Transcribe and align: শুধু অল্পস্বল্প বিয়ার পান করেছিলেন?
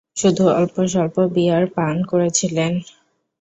শুধু 0.17 0.43
অল্পস্বল্প 0.57 1.15
বিয়ার 1.35 1.63
পান 1.75 1.95
করেছিলেন? 2.03 2.71